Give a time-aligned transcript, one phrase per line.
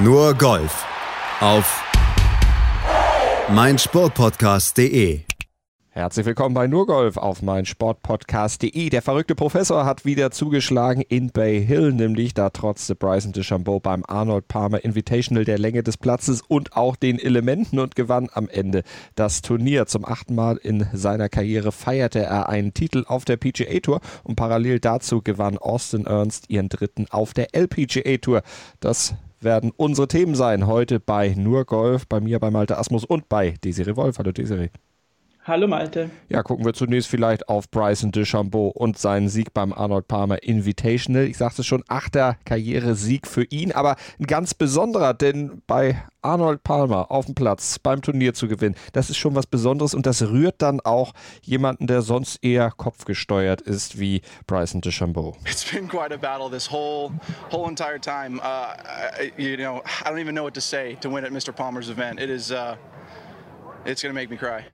[0.00, 0.86] Nur Golf
[1.40, 1.82] auf
[3.48, 5.22] meinsportpodcast.de.
[5.88, 8.90] Herzlich willkommen bei Nurgolf auf meinsportpodcast.de.
[8.90, 14.04] Der verrückte Professor hat wieder zugeschlagen in Bay Hill, nämlich da trotzte Bryson DeChambeau beim
[14.06, 18.84] Arnold Palmer Invitational der Länge des Platzes und auch den Elementen und gewann am Ende
[19.16, 19.86] das Turnier.
[19.86, 24.36] Zum achten Mal in seiner Karriere feierte er einen Titel auf der PGA Tour und
[24.36, 28.42] parallel dazu gewann Austin Ernst ihren dritten auf der LPGA Tour.
[28.78, 33.28] Das werden unsere Themen sein heute bei Nur Golf, bei mir, bei Malte Asmus und
[33.28, 34.18] bei Desiree Wolf.
[34.18, 34.70] Hallo Desiree.
[35.48, 36.10] Hallo Malte.
[36.28, 41.24] Ja, gucken wir zunächst vielleicht auf Bryson DeChambeau und seinen Sieg beim Arnold Palmer Invitational.
[41.24, 47.10] Ich sagte schon, achter Karrieresieg für ihn, aber ein ganz besonderer, denn bei Arnold Palmer
[47.10, 50.60] auf dem Platz beim Turnier zu gewinnen, das ist schon was Besonderes und das rührt
[50.60, 55.34] dann auch jemanden, der sonst eher kopfgesteuert ist wie Bryson DeChambeau.
[55.46, 57.10] It's been quite a battle this whole
[57.50, 58.38] whole entire time.
[58.40, 61.56] Uh, you know, I don't even know what to say to win at Mr.
[61.56, 62.20] Palmer's event.
[62.20, 62.76] It is, uh,
[63.86, 64.66] it's going to make me cry.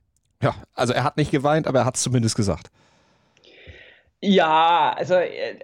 [0.45, 2.69] Ja, also er hat nicht geweint, aber er hat es zumindest gesagt.
[4.21, 5.15] Ja, also,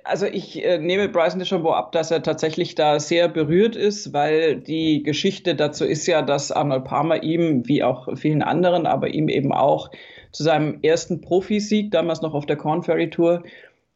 [0.04, 4.56] also ich äh, nehme Bryson DeChambeau ab, dass er tatsächlich da sehr berührt ist, weil
[4.56, 9.30] die Geschichte dazu ist ja, dass Arnold Palmer ihm, wie auch vielen anderen, aber ihm
[9.30, 9.92] eben auch
[10.32, 13.44] zu seinem ersten Profisieg, damals noch auf der Corn Ferry Tour,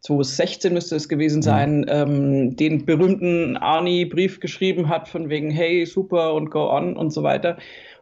[0.02, 1.86] 2016 müsste es gewesen sein, mhm.
[1.90, 7.24] ähm, den berühmten Arnie-Brief geschrieben hat, von wegen, hey, super und go on und so
[7.24, 7.58] weiter.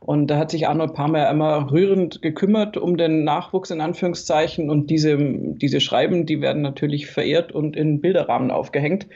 [0.06, 4.70] Und da hat sich Arnold Palmer immer rührend gekümmert um den Nachwuchs in Anführungszeichen.
[4.70, 9.08] Und diese, diese Schreiben, die werden natürlich verehrt und in Bilderrahmen aufgehängt.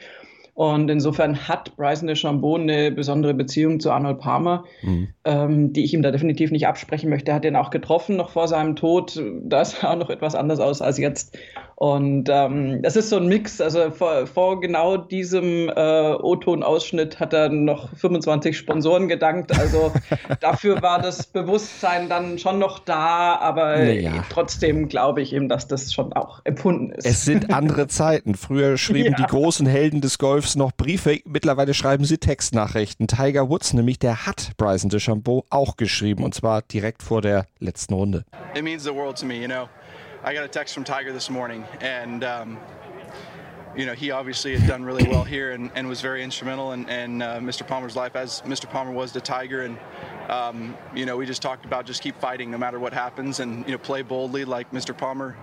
[0.58, 5.06] Und insofern hat Bryson DeChambeau eine besondere Beziehung zu Arnold Palmer, mhm.
[5.24, 7.30] ähm, die ich ihm da definitiv nicht absprechen möchte.
[7.30, 9.22] Er hat ihn auch getroffen noch vor seinem Tod.
[9.44, 11.38] Da sah auch noch etwas anders aus als jetzt.
[11.76, 13.60] Und ähm, das ist so ein Mix.
[13.60, 19.56] Also vor, vor genau diesem äh, O-Ton-Ausschnitt hat er noch 25 Sponsoren gedankt.
[19.56, 19.92] Also
[20.40, 24.24] dafür war das Bewusstsein dann schon noch da, aber naja.
[24.28, 27.06] trotzdem glaube ich ihm, dass das schon auch empfunden ist.
[27.06, 28.34] Es sind andere Zeiten.
[28.34, 29.16] Früher schrieben ja.
[29.16, 31.20] die großen Helden des Golfs noch Briefe.
[31.24, 33.08] Mittlerweile schreiben sie Textnachrichten.
[33.08, 37.94] Tiger Woods nämlich, der hat Bryson DeChambeau auch geschrieben und zwar direkt vor der letzten
[37.94, 38.24] Runde.
[38.54, 39.68] It means the world to me, you know.
[40.24, 42.58] I got a text from Tiger this morning, and um,
[43.76, 46.88] you know he obviously had done really well here and, and was very instrumental in,
[46.88, 47.64] in uh, Mr.
[47.64, 48.68] Palmer's life, as Mr.
[48.68, 49.62] Palmer was to Tiger.
[49.62, 49.78] And
[50.28, 53.64] um, you know we just talked about just keep fighting no matter what happens, and
[53.64, 54.96] you know play boldly like Mr.
[54.96, 55.36] Palmer.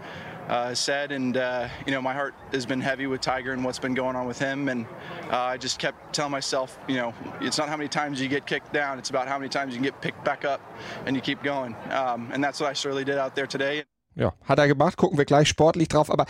[0.47, 3.79] Uh, said, and uh, you know, my heart has been heavy with Tiger and what's
[3.79, 4.85] been going on with him, and
[5.31, 8.45] uh, I just kept telling myself, you know, it's not how many times you get
[8.45, 10.61] kicked down; it's about how many times you can get picked back up,
[11.07, 11.75] and you keep going.
[11.89, 13.85] Um, and that's what I surely did out there today.
[14.15, 16.25] Ja, hat er gemacht, gucken wir gleich sportlich drauf, aber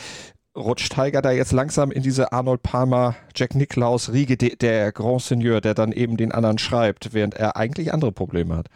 [0.55, 5.61] rutscht Tiger da jetzt langsam in diese Arnold Palmer, Jack Nicklaus Riege, der Grand Seigneur,
[5.61, 8.69] der dann eben den anderen schreibt, während er eigentlich andere Probleme hat?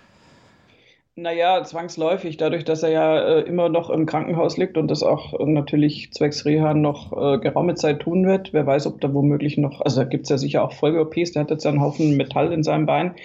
[1.22, 5.38] Naja, zwangsläufig, dadurch, dass er ja äh, immer noch im Krankenhaus liegt und das auch
[5.38, 8.54] äh, natürlich zwecks Reha noch äh, geraume Zeit tun wird.
[8.54, 11.42] Wer weiß, ob da womöglich noch, also da gibt es ja sicher auch Folge-OPs, der
[11.42, 13.16] hat jetzt einen Haufen Metall in seinem Bein.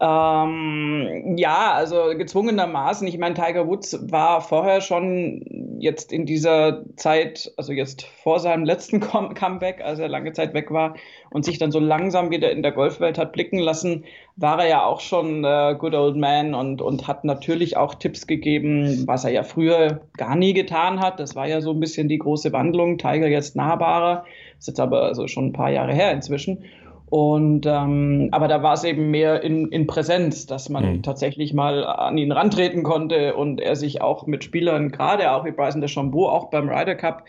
[0.00, 3.08] Ähm, ja, also gezwungenermaßen.
[3.08, 8.64] Ich meine, Tiger Woods war vorher schon jetzt in dieser Zeit, also jetzt vor seinem
[8.64, 10.94] letzten Comeback, als er lange Zeit weg war
[11.30, 14.04] und sich dann so langsam wieder in der Golfwelt hat blicken lassen,
[14.36, 18.28] war er ja auch schon äh, Good Old Man und, und hat natürlich auch Tipps
[18.28, 21.18] gegeben, was er ja früher gar nie getan hat.
[21.18, 22.98] Das war ja so ein bisschen die große Wandlung.
[22.98, 24.24] Tiger jetzt nahbarer.
[24.60, 26.64] Ist jetzt aber also schon ein paar Jahre her inzwischen.
[27.10, 31.02] Und ähm, aber da war es eben mehr in, in Präsenz, dass man mhm.
[31.02, 35.52] tatsächlich mal an ihn rantreten konnte und er sich auch mit Spielern, gerade auch wie
[35.52, 37.24] Bryson DeChambeau, auch beim Ryder Cup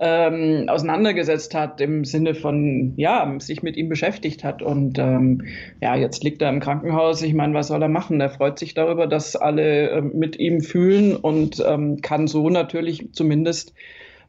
[0.00, 4.62] ähm, auseinandergesetzt hat, im Sinne von, ja, sich mit ihm beschäftigt hat.
[4.62, 5.42] Und ähm,
[5.80, 7.22] ja, jetzt liegt er im Krankenhaus.
[7.22, 8.20] Ich meine, was soll er machen?
[8.20, 13.12] Er freut sich darüber, dass alle äh, mit ihm fühlen und ähm, kann so natürlich
[13.12, 13.74] zumindest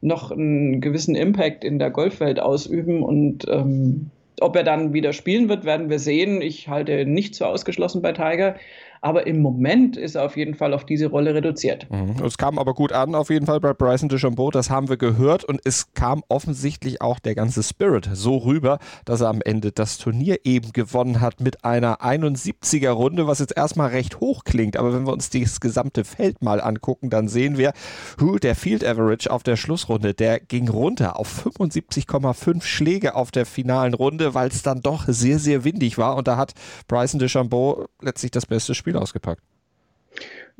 [0.02, 5.48] noch einen gewissen Impact in der Golfwelt ausüben und ähm, ob er dann wieder spielen
[5.48, 6.40] wird, werden wir sehen.
[6.40, 8.56] Ich halte nicht so ausgeschlossen bei Tiger.
[9.04, 11.88] Aber im Moment ist er auf jeden Fall auf diese Rolle reduziert.
[11.90, 12.24] Mhm.
[12.24, 14.52] Es kam aber gut an, auf jeden Fall bei Bryson DeChambeau.
[14.52, 15.42] Das haben wir gehört.
[15.42, 19.98] Und es kam offensichtlich auch der ganze Spirit so rüber, dass er am Ende das
[19.98, 24.76] Turnier eben gewonnen hat mit einer 71er Runde, was jetzt erstmal recht hoch klingt.
[24.76, 27.72] Aber wenn wir uns das gesamte Feld mal angucken, dann sehen wir,
[28.20, 33.46] hu, der Field Average auf der Schlussrunde, der ging runter auf 75,5 Schläge auf der
[33.46, 36.14] finalen Runde, weil es dann doch sehr, sehr windig war.
[36.14, 36.52] Und da hat
[36.86, 39.42] Bryson DeChambeau letztlich das beste Spiel Spiel ausgepackt.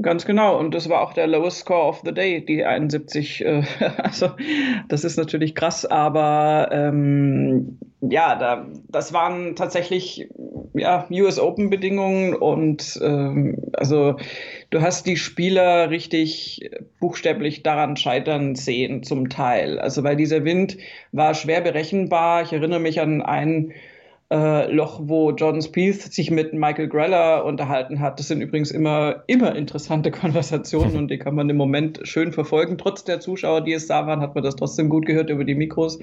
[0.00, 0.58] Ganz genau.
[0.58, 3.44] Und das war auch der lowest score of the day, die 71.
[3.44, 3.62] Äh,
[3.98, 4.30] also,
[4.88, 10.28] das ist natürlich krass, aber ähm, ja, da, das waren tatsächlich
[10.74, 14.16] ja, US Open Bedingungen und ähm, also
[14.70, 19.78] du hast die Spieler richtig buchstäblich daran scheitern sehen zum Teil.
[19.78, 20.78] Also weil dieser Wind
[21.12, 22.42] war schwer berechenbar.
[22.42, 23.72] Ich erinnere mich an einen
[24.32, 28.18] äh, Loch, wo Jordan Spieth sich mit Michael Greller unterhalten hat.
[28.18, 32.78] Das sind übrigens immer, immer interessante Konversationen und die kann man im Moment schön verfolgen.
[32.78, 35.54] Trotz der Zuschauer, die es da waren, hat man das trotzdem gut gehört über die
[35.54, 35.98] Mikros.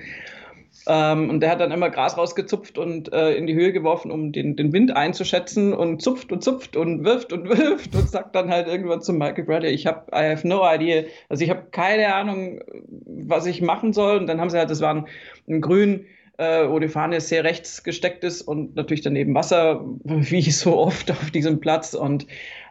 [0.88, 4.32] Ähm, und der hat dann immer Gras rausgezupft und äh, in die Höhe geworfen, um
[4.32, 8.52] den, den Wind einzuschätzen und zupft und zupft und wirft und wirft und sagt dann
[8.52, 12.14] halt irgendwann zu Michael Bradley, ich habe, I have no idea, also ich habe keine
[12.14, 12.62] Ahnung,
[13.06, 14.18] was ich machen soll.
[14.18, 15.08] Und dann haben sie halt, das war ein,
[15.48, 16.06] ein grün,
[16.40, 21.12] äh, wo die Fahne sehr rechts gesteckt ist und natürlich daneben Wasser, wie so oft
[21.12, 21.94] auf diesem Platz.
[21.94, 22.28] Und,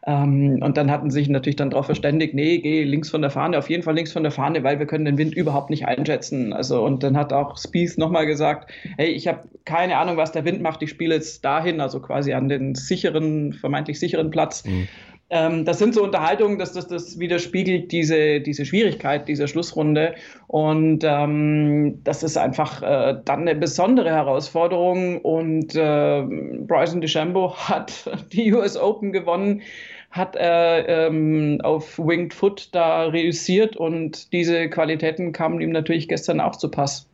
[0.07, 3.31] ähm, und dann hatten sie sich natürlich dann darauf verständigt, nee, geh links von der
[3.31, 5.87] Fahne, auf jeden Fall links von der Fahne, weil wir können den Wind überhaupt nicht
[5.87, 6.55] einschätzen.
[6.55, 10.47] Also und dann hat auch Spieth nochmal gesagt, hey, ich habe keine Ahnung, was der
[10.47, 14.65] Wind macht, ich spiele jetzt dahin, also quasi an den sicheren, vermeintlich sicheren Platz.
[14.65, 14.89] Mhm.
[15.31, 20.15] Ähm, das sind so Unterhaltungen, dass das, das widerspiegelt diese, diese Schwierigkeit dieser Schlussrunde.
[20.47, 25.21] Und ähm, das ist einfach äh, dann eine besondere Herausforderung.
[25.21, 26.23] Und äh,
[26.67, 29.63] Bryson DeChambeau hat die US Open gewonnen
[30.11, 36.41] hat er ähm, auf Winged Foot da reüssiert und diese Qualitäten kamen ihm natürlich gestern
[36.41, 37.08] auch zu Pass.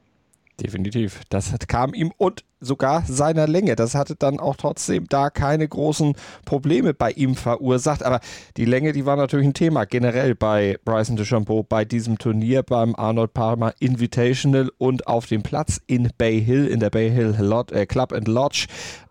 [0.61, 1.21] Definitiv.
[1.31, 3.75] Das kam ihm und sogar seiner Länge.
[3.75, 6.15] Das hatte dann auch trotzdem da keine großen
[6.45, 8.05] Probleme bei ihm verursacht.
[8.05, 8.21] Aber
[8.57, 12.95] die Länge, die war natürlich ein Thema generell bei Bryson DeChambeau bei diesem Turnier beim
[12.95, 17.73] Arnold Palmer Invitational und auf dem Platz in Bay Hill, in der Bay Hill Lot,
[17.73, 18.67] äh, Club and Lodge.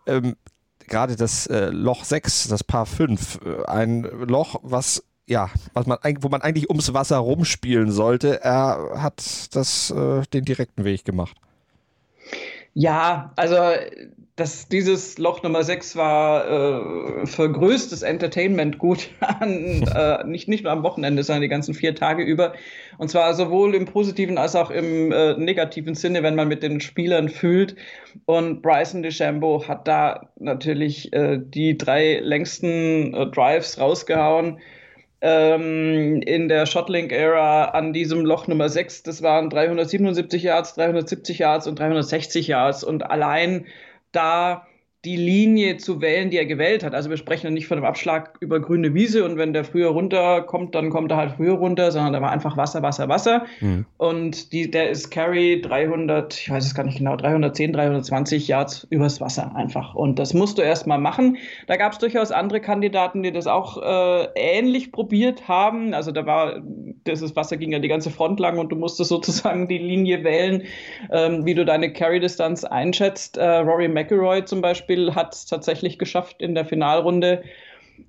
[0.06, 0.36] Ähm,
[0.86, 5.98] Gerade das äh, Loch 6, das Paar 5, äh, ein Loch, was ja, was man,
[6.20, 8.42] wo man eigentlich ums Wasser rumspielen sollte.
[8.42, 11.36] Er hat das äh, den direkten Weg gemacht.
[12.74, 13.56] Ja, also
[14.36, 20.64] das, dieses Loch Nummer 6 war äh, für größtes Entertainment gut, an, äh, nicht, nicht
[20.64, 22.52] nur am Wochenende, sondern die ganzen vier Tage über.
[22.98, 26.80] Und zwar sowohl im positiven als auch im äh, negativen Sinne, wenn man mit den
[26.80, 27.76] Spielern fühlt.
[28.26, 34.58] Und Bryson DeChambeau hat da natürlich äh, die drei längsten äh, Drives rausgehauen
[35.24, 39.04] ähm, in der Shotlink-Ära an diesem Loch Nummer 6.
[39.04, 42.84] Das waren 377 Yards, 370 Yards und 360 Yards.
[42.84, 43.64] Und allein
[44.12, 44.66] da
[45.04, 46.94] die Linie zu wählen, die er gewählt hat.
[46.94, 49.90] Also wir sprechen ja nicht von einem Abschlag über grüne Wiese und wenn der früher
[49.90, 53.44] runterkommt, dann kommt er halt früher runter, sondern da war einfach Wasser, Wasser, Wasser.
[53.60, 53.84] Mhm.
[53.98, 58.86] Und die, der ist Carry 300, ich weiß es gar nicht genau, 310, 320 Yards
[58.90, 59.94] übers Wasser einfach.
[59.94, 61.36] Und das musst du erst mal machen.
[61.66, 65.92] Da gab es durchaus andere Kandidaten, die das auch äh, ähnlich probiert haben.
[65.92, 66.62] Also da war,
[67.04, 70.62] das Wasser ging ja die ganze Front lang und du musstest sozusagen die Linie wählen,
[71.12, 73.36] ähm, wie du deine Carry-Distanz einschätzt.
[73.36, 77.42] Äh, Rory McIlroy zum Beispiel Beispiel hat es tatsächlich geschafft, in der Finalrunde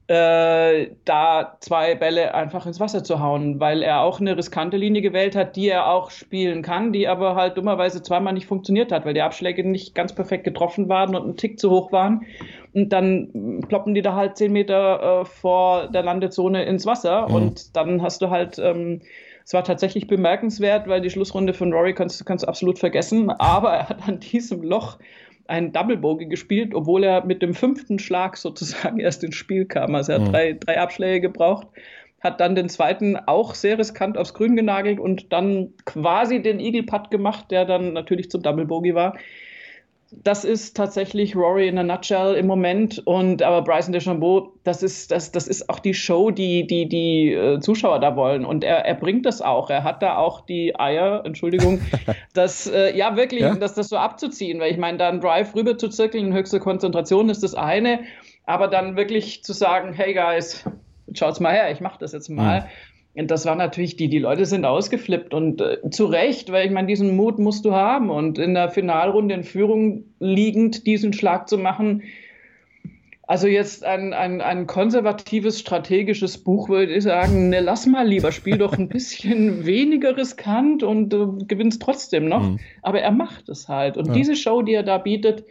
[0.08, 5.02] äh, da zwei Bälle einfach ins Wasser zu hauen, weil er auch eine riskante Linie
[5.02, 9.06] gewählt hat, die er auch spielen kann, die aber halt dummerweise zweimal nicht funktioniert hat,
[9.06, 12.26] weil die Abschläge nicht ganz perfekt getroffen waren und ein Tick zu hoch waren.
[12.74, 17.36] Und dann ploppen die da halt zehn Meter äh, vor der Landezone ins Wasser mhm.
[17.36, 18.60] und dann hast du halt.
[18.60, 19.02] Ähm,
[19.48, 23.30] es war tatsächlich bemerkenswert, weil die Schlussrunde von Rory kannst, kannst du absolut vergessen.
[23.30, 24.98] Aber er hat an diesem Loch
[25.48, 29.96] einen Double Bogey gespielt, obwohl er mit dem fünften Schlag sozusagen erst ins Spiel kam.
[29.96, 30.32] Also er hat mhm.
[30.32, 31.68] drei, drei Abschläge gebraucht,
[32.22, 36.84] hat dann den zweiten auch sehr riskant aufs Grün genagelt und dann quasi den Eagle
[36.84, 39.16] Putt gemacht, der dann natürlich zum Double Bogey war
[40.24, 43.00] das ist tatsächlich Rory in a nutshell im Moment.
[43.06, 47.34] Und aber Bryson DeChambeau, das ist, das, das ist auch die Show, die die, die
[47.34, 48.46] äh, Zuschauer da wollen.
[48.46, 49.70] Und er, er bringt das auch.
[49.70, 51.82] Er hat da auch die Eier, Entschuldigung,
[52.34, 53.56] das äh, ja wirklich, ja?
[53.56, 54.60] Das, das so abzuziehen.
[54.60, 58.02] Weil ich meine, da einen Drive rüber zu zirkeln, höchste Konzentration ist das eine.
[58.46, 60.64] Aber dann wirklich zu sagen, hey guys,
[61.14, 62.62] schaut's mal her, ich mach das jetzt mal.
[62.62, 62.66] Mhm
[63.16, 66.88] das war natürlich, die, die Leute sind ausgeflippt und äh, zu Recht, weil ich meine,
[66.88, 71.58] diesen Mut musst du haben und in der Finalrunde in Führung liegend diesen Schlag zu
[71.58, 72.04] machen.
[73.28, 78.32] Also jetzt ein, ein, ein konservatives strategisches Buch würde ich sagen, ne, lass mal lieber,
[78.32, 82.44] spiel doch ein bisschen weniger riskant und du äh, gewinnst trotzdem noch.
[82.44, 82.60] Mhm.
[82.82, 83.98] Aber er macht es halt.
[83.98, 84.14] Und ja.
[84.14, 85.46] diese Show, die er da bietet,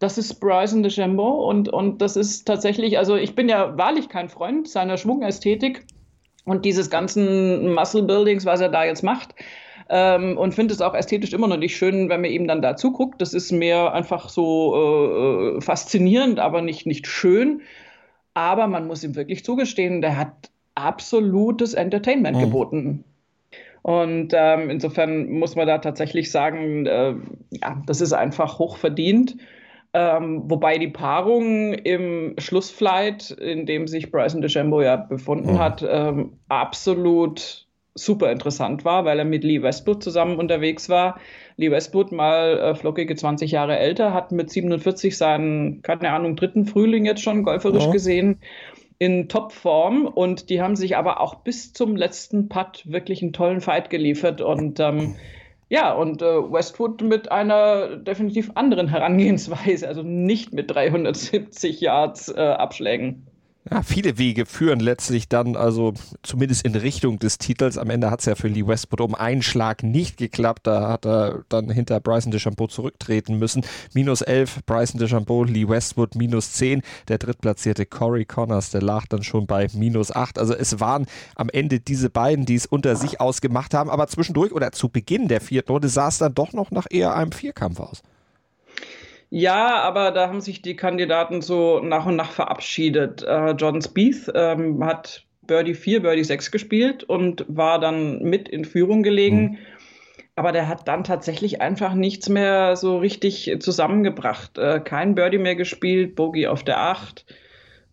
[0.00, 4.28] das ist Bryson DeChambeau und, und das ist tatsächlich, also ich bin ja wahrlich kein
[4.28, 5.86] Freund seiner Schwungerästhetik
[6.44, 9.34] und dieses ganzen Muscle Buildings, was er da jetzt macht.
[9.88, 12.76] Ähm, und finde es auch ästhetisch immer noch nicht schön, wenn man ihm dann da
[12.76, 13.20] zuguckt.
[13.20, 17.62] Das ist mehr einfach so äh, äh, faszinierend, aber nicht, nicht schön.
[18.34, 22.40] Aber man muss ihm wirklich zugestehen, der hat absolutes Entertainment mhm.
[22.40, 23.04] geboten.
[23.82, 27.14] Und ähm, insofern muss man da tatsächlich sagen, äh,
[27.50, 29.36] ja, das ist einfach hoch verdient.
[29.92, 35.58] Ähm, wobei die Paarung im Schlussflight, in dem sich Bryson DeChambeau ja befunden mhm.
[35.58, 41.18] hat, ähm, absolut super interessant war, weil er mit Lee Westwood zusammen unterwegs war.
[41.56, 46.66] Lee Westwood, mal äh, flockige 20 Jahre älter, hat mit 47 seinen, keine Ahnung, dritten
[46.66, 47.90] Frühling jetzt schon golferisch ja.
[47.90, 48.38] gesehen
[49.00, 53.62] in Topform und die haben sich aber auch bis zum letzten Putt wirklich einen tollen
[53.62, 55.16] Fight geliefert und ähm,
[55.70, 62.40] ja, und äh, Westwood mit einer definitiv anderen Herangehensweise, also nicht mit 370 Yards äh,
[62.40, 63.29] Abschlägen.
[63.72, 67.78] Ja, viele Wege führen letztlich dann also zumindest in Richtung des Titels.
[67.78, 70.66] Am Ende hat es ja für Lee Westwood um einen Schlag nicht geklappt.
[70.66, 73.64] Da hat er dann hinter Bryson DeChambeau zurücktreten müssen.
[73.94, 76.82] Minus 11, Bryson DeChambeau, Lee Westwood minus 10.
[77.06, 80.40] Der drittplatzierte Corey Connors, der lag dann schon bei minus 8.
[80.40, 83.88] Also es waren am Ende diese beiden, die es unter sich ausgemacht haben.
[83.88, 87.14] Aber zwischendurch oder zu Beginn der vierten Runde sah es dann doch noch nach eher
[87.14, 88.02] einem Vierkampf aus.
[89.30, 93.22] Ja, aber da haben sich die Kandidaten so nach und nach verabschiedet.
[93.22, 98.64] Äh, John Spieth ähm, hat Birdie 4, Birdie 6 gespielt und war dann mit in
[98.64, 99.42] Führung gelegen.
[99.42, 99.58] Mhm.
[100.34, 104.58] Aber der hat dann tatsächlich einfach nichts mehr so richtig zusammengebracht.
[104.58, 107.24] Äh, kein Birdie mehr gespielt, Bogey auf der 8.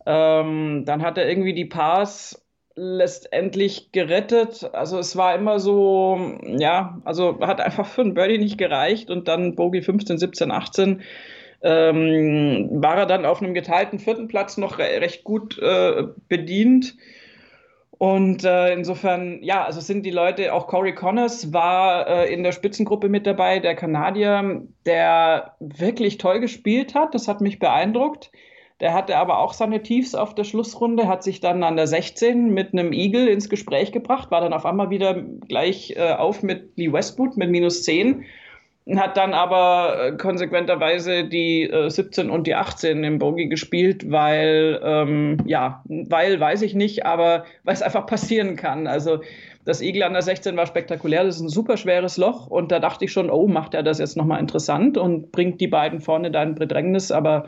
[0.07, 2.46] Ähm, dann hat er irgendwie die Pars
[2.77, 4.69] letztendlich gerettet.
[4.73, 9.27] Also es war immer so, ja, also hat einfach für ein Birdie nicht gereicht und
[9.27, 11.01] dann Bogey 15, 17, 18
[11.63, 16.95] ähm, war er dann auf einem geteilten vierten Platz noch re recht gut äh, bedient.
[17.97, 22.51] Und äh, insofern, ja, also sind die Leute, auch Corey Connors war äh, in der
[22.51, 27.15] Spitzengruppe mit dabei, der Kanadier, der wirklich toll gespielt hat.
[27.15, 28.31] Das hat mich beeindruckt.
[28.79, 32.53] Der hatte aber auch seine Tiefs auf der Schlussrunde, hat sich dann an der 16
[32.53, 35.15] mit einem Eagle ins Gespräch gebracht, war dann auf einmal wieder
[35.47, 38.25] gleich äh, auf mit Lee Westwood mit minus 10
[38.95, 44.79] hat dann aber äh, konsequenterweise die äh, 17 und die 18 im Bogey gespielt, weil,
[44.81, 48.87] ähm, ja, weil weiß ich nicht, aber weil es einfach passieren kann.
[48.87, 49.19] Also
[49.65, 52.79] das Eagle an der 16 war spektakulär, das ist ein super schweres Loch und da
[52.79, 56.31] dachte ich schon, oh, macht er das jetzt nochmal interessant und bringt die beiden vorne
[56.31, 57.45] da in Bedrängnis, aber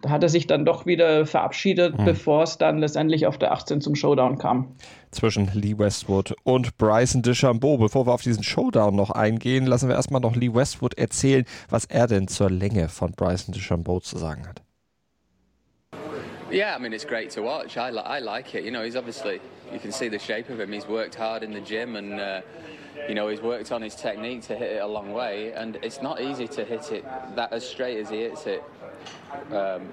[0.00, 2.04] da hat er sich dann doch wieder verabschiedet, mhm.
[2.04, 4.76] bevor es dann letztendlich auf der 18 zum Showdown kam.
[5.10, 7.78] Zwischen Lee Westwood und Bryson DeChambeau.
[7.78, 11.84] Bevor wir auf diesen Showdown noch eingehen, lassen wir erstmal noch Lee Westwood erzählen, was
[11.86, 14.62] er denn zur Länge von Bryson DeChambeau zu sagen hat.
[16.50, 17.76] Yeah, I mean, it's great to watch.
[17.76, 18.64] I, li I like it.
[18.64, 19.40] You know, he's obviously,
[19.70, 20.72] you can see the shape of him.
[20.72, 22.40] He's worked hard in the gym and, uh,
[23.06, 25.52] you know, he's worked on his technique to hit it a long way.
[25.52, 28.62] And it's not easy to hit it that as straight as he hits it
[29.50, 29.88] um,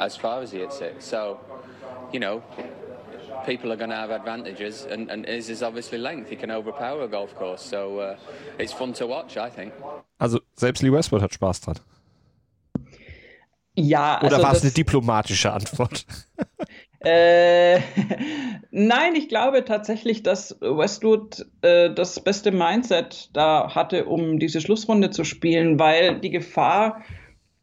[0.00, 1.02] as far as he hits it.
[1.02, 1.38] So,
[2.12, 2.42] you know,
[3.46, 6.30] people are going to have advantages, and, and his is obviously length.
[6.30, 8.16] He can overpower a golf course, so uh,
[8.58, 9.72] it's fun to watch, I think.
[10.18, 11.78] Also selbst Lee Westwood hat Spaß dran.
[13.74, 16.04] Ja, also Oder war es eine diplomatische Antwort?
[17.00, 17.78] äh,
[18.70, 25.10] nein, ich glaube tatsächlich, dass Westwood äh, das beste Mindset da hatte, um diese Schlussrunde
[25.10, 27.02] zu spielen, weil die Gefahr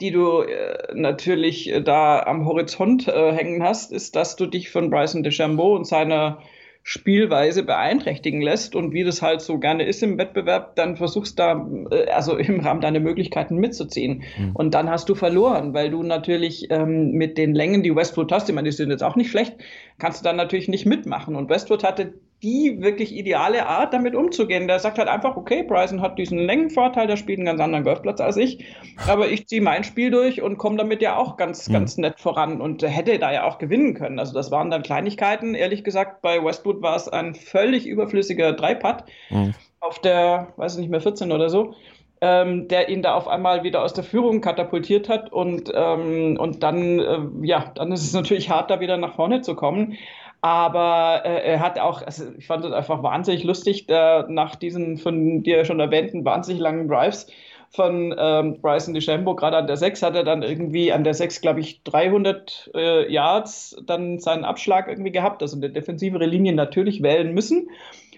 [0.02, 4.70] die du äh, natürlich äh, da am Horizont äh, hängen hast, ist, dass du dich
[4.70, 6.40] von Bryson DeChambeau und seiner
[6.82, 11.68] Spielweise beeinträchtigen lässt und wie das halt so gerne ist im Wettbewerb, dann versuchst da,
[12.12, 14.24] also im Rahmen deiner Möglichkeiten mitzuziehen.
[14.38, 14.56] Mhm.
[14.56, 18.48] Und dann hast du verloren, weil du natürlich ähm, mit den Längen, die Westwood hast,
[18.48, 19.56] ich meine, die sind jetzt auch nicht schlecht,
[20.00, 21.36] kannst du dann natürlich nicht mitmachen.
[21.36, 24.68] Und Westwood hatte die wirklich ideale Art, damit umzugehen.
[24.68, 28.22] Der sagt halt einfach, okay, Bryson hat diesen Längenvorteil, der spielt einen ganz anderen Golfplatz
[28.22, 28.66] als ich,
[29.08, 31.74] aber ich ziehe mein Spiel durch und komme damit ja auch ganz, mhm.
[31.74, 34.20] ganz nett voran und hätte da ja auch gewinnen können.
[34.20, 35.54] Also das waren dann Kleinigkeiten.
[35.54, 39.54] Ehrlich gesagt, bei Westwood war es ein völlig überflüssiger Dreipad mhm.
[39.82, 41.74] auf der, weiß ich nicht mehr, 14 oder so.
[42.22, 46.64] Ähm, der ihn da auf einmal wieder aus der Führung katapultiert hat und, ähm, und
[46.64, 49.98] dann, äh, ja, dann ist es natürlich hart, da wieder nach vorne zu kommen.
[50.42, 54.98] Aber äh, er hat auch, also ich fand es einfach wahnsinnig lustig, da nach diesen
[54.98, 57.28] von dir schon erwähnten wahnsinnig langen Drives
[57.72, 61.42] von ähm, Bryson DeChambeau, gerade an der 6 hat er dann irgendwie an der 6,
[61.42, 67.04] glaube ich, 300 äh, Yards dann seinen Abschlag irgendwie gehabt, also eine defensivere Linie natürlich
[67.04, 67.70] wählen müssen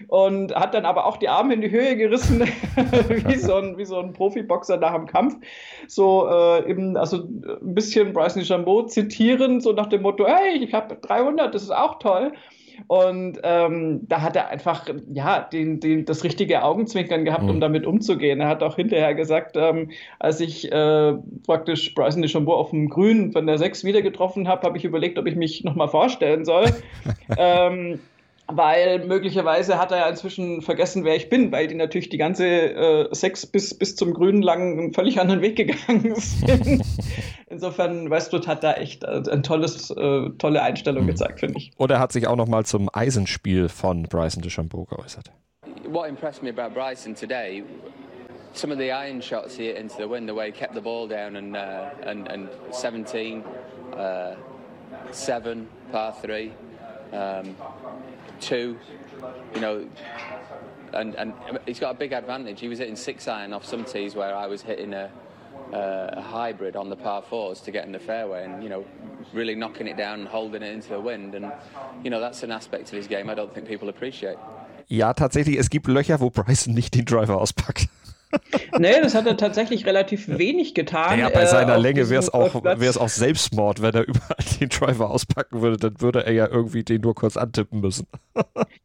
[0.08, 2.40] und hat dann aber auch die Arme in die Höhe gerissen,
[3.26, 5.36] wie, so ein, wie so ein Profiboxer nach dem Kampf.
[5.88, 10.72] So äh, eben, also ein bisschen Bryson DeChambeau zitieren, so nach dem Motto, hey, ich
[10.74, 12.32] habe 300, das ist auch toll.
[12.86, 17.50] Und ähm, da hat er einfach ja, den, den, das richtige Augenzwinkern gehabt, mhm.
[17.50, 18.40] um damit umzugehen.
[18.40, 21.14] Er hat auch hinterher gesagt, ähm, als ich äh,
[21.46, 25.18] praktisch Bryson DeChambeau auf dem Grün von der 6 wieder getroffen habe, habe ich überlegt,
[25.18, 26.66] ob ich mich nochmal vorstellen soll.
[27.36, 28.00] ähm,
[28.48, 32.46] weil möglicherweise hat er ja inzwischen vergessen, wer ich bin, weil die natürlich die ganze
[32.46, 36.82] äh, Sechs bis, bis zum Grünen lang einen völlig anderen Weg gegangen sind.
[37.48, 41.08] Insofern, Westwood hat da echt äh, ein tolles, äh, tolle Einstellung mhm.
[41.08, 41.72] gezeigt, finde ich.
[41.78, 45.30] Oder hat sich auch noch mal zum Eisenspiel von Bryson DeChambeau geäußert.
[45.88, 47.62] What impressed me about Bryson today
[48.54, 50.80] some of the iron shots he hit into the wind, the way he kept the
[50.80, 53.42] ball down, and uh, and, and 17,
[53.96, 54.36] uh,
[55.10, 56.52] seven, par three,
[57.12, 57.56] um,
[58.42, 58.76] two,
[59.54, 59.86] you know,
[60.92, 61.32] and and
[61.66, 62.60] he's got a big advantage.
[62.60, 65.10] He was hitting six iron off some tees where I was hitting a.
[65.74, 68.84] A hybrid on the par fours to get in the fairway and you know
[69.32, 71.50] really knocking it down and holding it into the wind and
[72.04, 74.36] you know that's an aspect of his game I don't think people appreciate.
[74.88, 77.88] Ja, tatsächlich, es gibt Löcher, wo Bryson nicht den Driver auspackt.
[78.78, 81.18] Nee, das hat er tatsächlich relativ wenig getan.
[81.18, 85.10] Ja, bei seiner äh, Länge wäre es auch, auch Selbstmord, wenn er überall den Driver
[85.10, 85.76] auspacken würde.
[85.76, 88.06] Dann würde er ja irgendwie den nur kurz antippen müssen.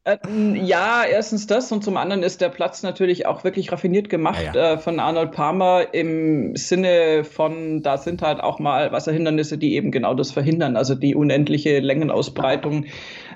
[0.03, 0.17] äh,
[0.55, 4.53] ja, erstens das und zum anderen ist der Platz natürlich auch wirklich raffiniert gemacht ja,
[4.53, 4.73] ja.
[4.73, 9.91] Äh, von Arnold Palmer im Sinne von, da sind halt auch mal Wasserhindernisse, die eben
[9.91, 10.75] genau das verhindern.
[10.75, 12.85] Also die unendliche Längenausbreitung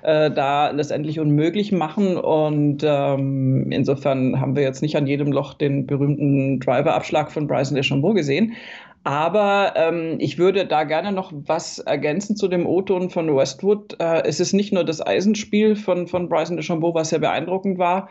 [0.03, 2.17] äh, da letztendlich unmöglich machen.
[2.17, 7.75] Und ähm, insofern haben wir jetzt nicht an jedem Loch den berühmten Driver-Abschlag von Bryson
[7.75, 8.53] DeChambeau gesehen.
[9.03, 13.99] Aber ähm, ich würde da gerne noch was ergänzen zu dem O-Ton von Westwood.
[13.99, 18.09] Äh, es ist nicht nur das Eisenspiel von, von Bryson DeChambeau, was sehr beeindruckend war,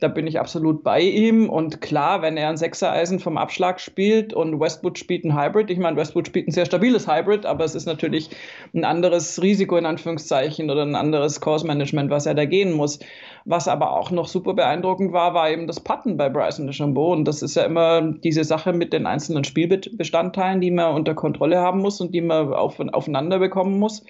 [0.00, 1.50] da bin ich absolut bei ihm.
[1.50, 5.78] Und klar, wenn er ein Sechser-Eisen vom Abschlag spielt und Westwood spielt ein Hybrid, ich
[5.78, 8.30] meine, Westwood spielt ein sehr stabiles Hybrid, aber es ist natürlich
[8.74, 13.00] ein anderes Risiko in Anführungszeichen oder ein anderes Course-Management, was er da gehen muss.
[13.44, 17.12] Was aber auch noch super beeindruckend war, war eben das Putten bei Bryson DeChambeau.
[17.12, 21.58] Und das ist ja immer diese Sache mit den einzelnen Spielbestandteilen, die man unter Kontrolle
[21.58, 24.04] haben muss und die man auf, aufeinander bekommen muss.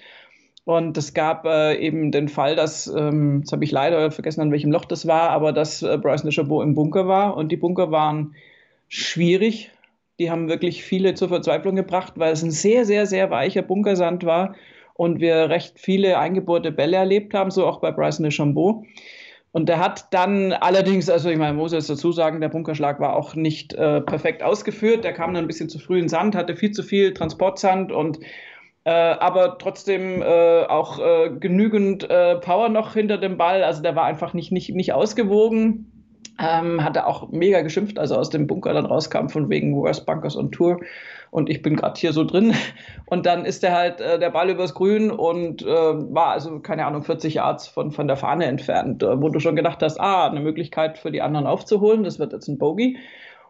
[0.69, 4.51] Und es gab äh, eben den Fall, dass, ähm, jetzt habe ich leider vergessen, an
[4.51, 7.35] welchem Loch das war, aber dass äh, Bryson DeChambeau im Bunker war.
[7.35, 8.35] Und die Bunker waren
[8.87, 9.71] schwierig.
[10.19, 14.25] Die haben wirklich viele zur Verzweiflung gebracht, weil es ein sehr, sehr, sehr weicher Bunkersand
[14.25, 14.53] war
[14.93, 18.83] und wir recht viele eingebohrte Bälle erlebt haben, so auch bei Bryson DeChambeau.
[19.51, 23.15] Und der hat dann allerdings, also ich meine, muss jetzt dazu sagen, der Bunkerschlag war
[23.15, 25.03] auch nicht äh, perfekt ausgeführt.
[25.03, 28.19] Der kam dann ein bisschen zu früh in Sand, hatte viel zu viel Transportsand und
[28.89, 33.63] äh, aber trotzdem äh, auch äh, genügend äh, Power noch hinter dem Ball.
[33.63, 35.91] Also der war einfach nicht, nicht, nicht ausgewogen.
[36.41, 39.75] Ähm, hat er auch mega geschimpft, als er aus dem Bunker dann rauskam, von wegen
[39.75, 40.79] Worst Bunkers on Tour.
[41.29, 42.55] Und ich bin gerade hier so drin.
[43.05, 46.87] Und dann ist der halt äh, der Ball übers Grün und äh, war also, keine
[46.87, 50.39] Ahnung, 40 Yards von, von der Fahne entfernt, wo du schon gedacht hast, ah, eine
[50.39, 52.03] Möglichkeit für die anderen aufzuholen.
[52.03, 52.97] Das wird jetzt ein Bogey.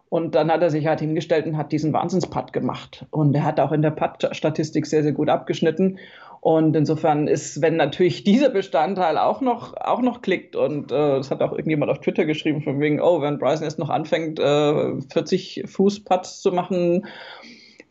[0.09, 3.05] Und dann hat er sich halt hingestellt und hat diesen Wahnsinnsputt gemacht.
[3.11, 5.99] Und er hat auch in der Putt-Statistik sehr, sehr gut abgeschnitten.
[6.41, 11.29] Und insofern ist, wenn natürlich dieser Bestandteil auch noch, auch noch klickt, und äh, das
[11.31, 15.01] hat auch irgendjemand auf Twitter geschrieben, von wegen, oh, wenn Bryson jetzt noch anfängt, äh,
[15.11, 17.05] 40 Fuß-Putts zu machen,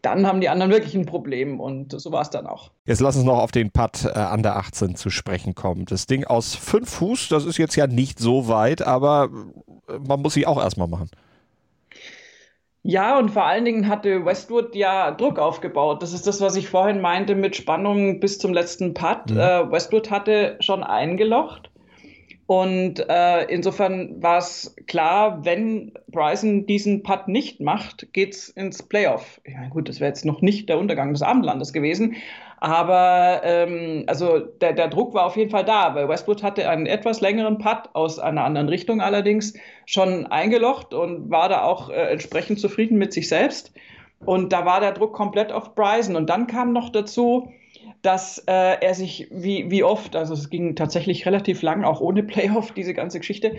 [0.03, 2.71] dann haben die anderen wirklich ein Problem und so war es dann auch.
[2.87, 5.85] Jetzt lass uns noch auf den Putt äh, an der 18 zu sprechen kommen.
[5.87, 9.29] Das Ding aus 5 Fuß, das ist jetzt ja nicht so weit, aber
[9.89, 11.11] äh, man muss sie auch erstmal machen.
[12.83, 16.03] Ja, und vor allen Dingen hatte Westwood ja Druck aufgebaut.
[16.03, 19.31] Das ist das, was ich vorhin meinte mit Spannung bis zum letzten Putt.
[19.31, 19.39] Mhm.
[19.39, 21.71] Äh, Westwood hatte schon eingelocht.
[22.47, 29.39] Und äh, insofern war es klar, wenn Bryson diesen Putt nicht macht, geht's ins Playoff.
[29.47, 32.17] Meine, gut, das wäre jetzt noch nicht der Untergang des Abendlandes gewesen.
[32.61, 36.87] Aber ähm, also der, der Druck war auf jeden Fall da, weil Westwood hatte einen
[36.87, 39.55] etwas längeren Putt aus einer anderen Richtung allerdings
[39.87, 43.73] schon eingelocht und war da auch äh, entsprechend zufrieden mit sich selbst.
[44.25, 46.17] Und da war der Druck komplett auf Bryson.
[46.17, 47.53] Und dann kam noch dazu,
[48.03, 52.23] dass äh, er sich wie, wie oft, also es ging tatsächlich relativ lang, auch ohne
[52.25, 53.57] Playoff, diese ganze Geschichte,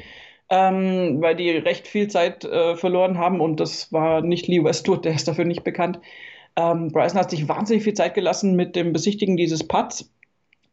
[0.50, 5.06] ähm, weil die recht viel Zeit äh, verloren haben und das war nicht Lee Westwood,
[5.06, 6.00] der ist dafür nicht bekannt.
[6.60, 10.12] Ähm, Bryson hat sich wahnsinnig viel Zeit gelassen mit dem Besichtigen dieses Putts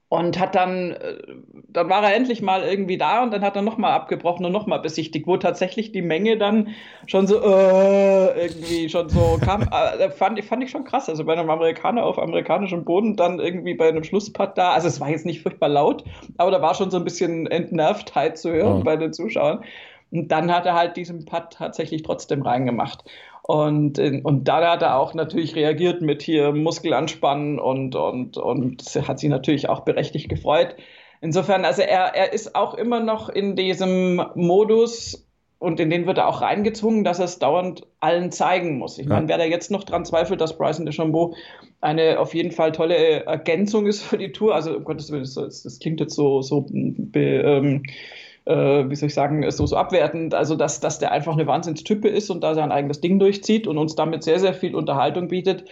[0.09, 1.17] und hat dann, äh,
[1.69, 4.81] dann war er endlich mal irgendwie da und dann hat er nochmal abgebrochen und nochmal
[4.81, 6.69] besichtigt, wo tatsächlich die Menge dann
[7.07, 9.63] schon so äh, irgendwie schon so kam.
[9.99, 11.09] äh, fand, fand ich schon krass.
[11.09, 14.73] Also bei einem Amerikaner auf amerikanischem Boden dann irgendwie bei einem Schlusspart da.
[14.73, 16.05] Also es war jetzt nicht furchtbar laut,
[16.37, 18.85] aber da war schon so ein bisschen Entnervtheit zu hören oh.
[18.85, 19.65] bei den Zuschauern.
[20.13, 23.05] Und dann hat er halt diesen Putt tatsächlich trotzdem reingemacht.
[23.47, 29.21] Und, und da hat er auch natürlich reagiert mit hier Muskelanspannen und, und, und hat
[29.21, 30.75] sich natürlich auch berechtigt gefreut.
[31.21, 35.27] Insofern, also er, er ist auch immer noch in diesem Modus,
[35.59, 38.99] und in den wird er auch reingezwungen, dass er es dauernd allen zeigen muss.
[38.99, 39.15] Ich ja.
[39.15, 41.35] meine, wer da jetzt noch dran zweifelt, dass Bryson DeChambeau
[41.81, 45.63] eine auf jeden Fall tolle Ergänzung ist für die Tour, also um Gottes Willen, das,
[45.63, 47.85] das klingt jetzt so, so be, ähm,
[48.47, 52.09] äh, wie soll ich sagen, so, so abwertend, also dass, dass der einfach eine Wahnsinnstype
[52.09, 55.65] ist und da sein eigenes Ding durchzieht und uns damit sehr, sehr viel Unterhaltung bietet.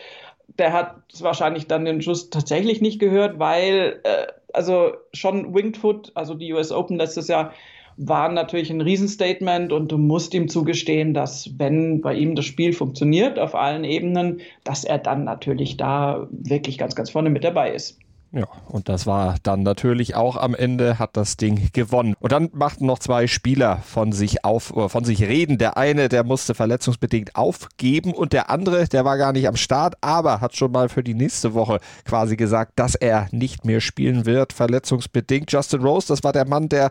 [0.59, 6.13] Der hat wahrscheinlich dann den Schuss tatsächlich nicht gehört, weil, äh, also schon Winged Foot,
[6.15, 7.53] also die US Open letztes Jahr,
[7.97, 12.73] war natürlich ein Riesenstatement und du musst ihm zugestehen, dass wenn bei ihm das Spiel
[12.73, 17.73] funktioniert auf allen Ebenen, dass er dann natürlich da wirklich ganz, ganz vorne mit dabei
[17.73, 18.01] ist.
[18.37, 22.17] Ja, und das war dann natürlich auch am Ende, hat das Ding gewonnen.
[22.19, 25.57] Und dann machten noch zwei Spieler von sich auf, äh, von sich reden.
[25.57, 29.95] Der eine, der musste verletzungsbedingt aufgeben und der andere, der war gar nicht am Start,
[30.01, 34.27] aber hat schon mal für die nächste Woche quasi gesagt, dass er nicht mehr spielen
[34.27, 35.53] wird, verletzungsbedingt.
[35.53, 36.91] Justin Rose, das war der Mann, der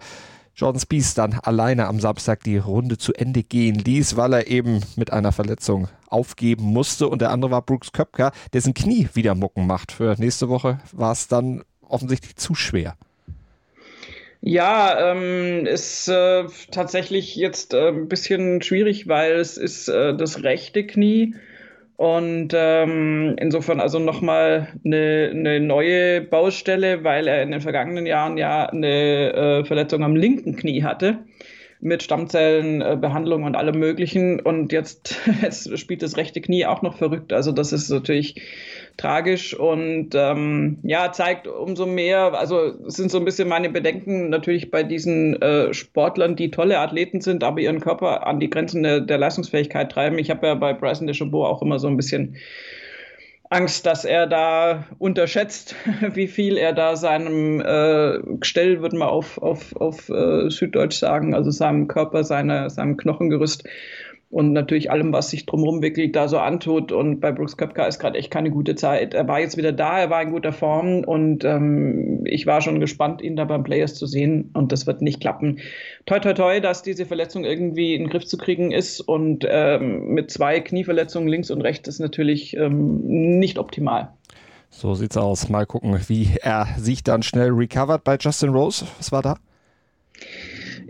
[0.56, 4.82] Jordan Spieth dann alleine am Samstag die Runde zu Ende gehen ließ, weil er eben
[4.96, 7.08] mit einer Verletzung aufgeben musste.
[7.08, 9.92] Und der andere war Brooks Köpker, dessen Knie wieder Mucken macht.
[9.92, 12.96] Für nächste Woche war es dann offensichtlich zu schwer.
[14.42, 20.44] Ja, ähm, ist äh, tatsächlich jetzt äh, ein bisschen schwierig, weil es ist äh, das
[20.44, 21.36] rechte Knie
[22.04, 28.38] und ähm, insofern also nochmal eine, eine neue Baustelle, weil er in den vergangenen Jahren
[28.38, 31.20] ja eine äh, Verletzung am linken Knie hatte
[31.80, 34.42] mit Stammzellenbehandlung und allem Möglichen.
[34.42, 37.32] Und jetzt, jetzt spielt das rechte Knie auch noch verrückt.
[37.32, 38.42] Also das ist natürlich
[38.98, 44.72] tragisch und ähm, ja, zeigt umso mehr, also sind so ein bisschen meine Bedenken natürlich
[44.72, 49.00] bei diesen äh, Sportlern, die tolle Athleten sind, aber ihren Körper an die Grenzen der,
[49.00, 50.20] der Leistungsfähigkeit treiben.
[50.20, 52.36] Ich habe ja bei Bryson DeChambeau auch immer so ein bisschen
[53.50, 55.76] Angst, dass er da unterschätzt,
[56.14, 61.34] wie viel er da seinem äh, Gestell, würde man auf, auf, auf äh, Süddeutsch sagen,
[61.34, 63.64] also seinem Körper, seine, seinem Knochengerüst
[64.34, 66.92] und natürlich allem, was sich drumherum wirklich da so antut.
[66.92, 69.14] Und bei Brooks Köpka ist gerade echt keine gute Zeit.
[69.14, 72.80] Er war jetzt wieder da, er war in guter Form und ähm, ich war schon
[72.80, 75.60] gespannt, ihn da beim Players zu sehen und das wird nicht klappen.
[76.08, 80.08] Toi, toi, toi, dass diese Verletzung irgendwie in den Griff zu kriegen ist und ähm,
[80.08, 83.02] mit zwei Knieverletzungen links und rechts ist natürlich ähm,
[83.38, 84.14] nicht optimal.
[84.72, 85.48] So sieht's aus.
[85.50, 88.88] Mal gucken, wie er sich dann schnell recovert bei Justin Rose.
[88.98, 89.38] Was war da?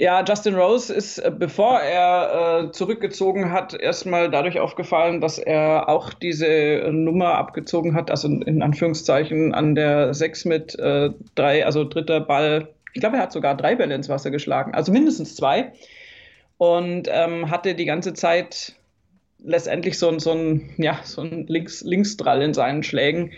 [0.04, 5.88] Ja, Justin Rose ist, äh, bevor er äh, zurückgezogen hat, erstmal dadurch aufgefallen, dass er
[5.88, 11.86] auch diese Nummer abgezogen hat, also in Anführungszeichen an der 6 mit äh, drei, also
[11.86, 12.68] dritter Ball.
[12.92, 15.72] Ich glaube, er hat sogar drei Bälle ins Wasser geschlagen, also mindestens zwei.
[16.58, 18.74] Und ähm, hatte die ganze Zeit
[19.42, 23.32] letztendlich so, so ein, ja, so ein Links, Linksdrall in seinen Schlägen